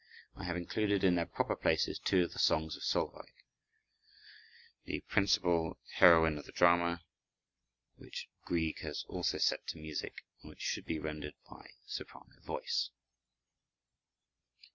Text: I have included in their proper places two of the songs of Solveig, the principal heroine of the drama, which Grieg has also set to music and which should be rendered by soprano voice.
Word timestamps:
I 0.35 0.45
have 0.45 0.57
included 0.57 1.03
in 1.03 1.13
their 1.13 1.27
proper 1.27 1.55
places 1.55 1.99
two 1.99 2.23
of 2.23 2.33
the 2.33 2.39
songs 2.39 2.75
of 2.75 2.81
Solveig, 2.81 3.31
the 4.85 5.01
principal 5.01 5.77
heroine 5.97 6.39
of 6.39 6.47
the 6.47 6.51
drama, 6.53 7.03
which 7.97 8.27
Grieg 8.43 8.79
has 8.79 9.03
also 9.07 9.37
set 9.37 9.67
to 9.67 9.77
music 9.77 10.23
and 10.41 10.49
which 10.49 10.61
should 10.61 10.85
be 10.85 10.97
rendered 10.97 11.35
by 11.47 11.67
soprano 11.85 12.41
voice. 12.43 12.89